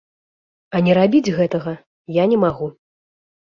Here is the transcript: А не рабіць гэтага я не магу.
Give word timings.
А 0.75 0.81
не 0.87 0.95
рабіць 0.99 1.33
гэтага 1.37 1.77
я 2.23 2.29
не 2.35 2.43
магу. 2.49 2.75